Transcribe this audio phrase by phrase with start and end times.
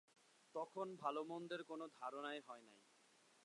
[0.55, 2.79] তখন ভালমন্দের কোন ধারণাই হয় নাই।